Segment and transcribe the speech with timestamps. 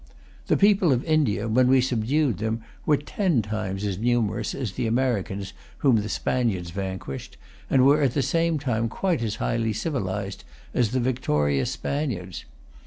[0.47, 4.87] The people of India, when we subdued them, were ten times as numerous as the
[4.87, 5.53] Americans
[5.85, 7.37] whom the Spaniards vanquished,
[7.69, 10.43] and were at the same time quite as highly civilised
[10.73, 12.45] as the victorious Spaniards.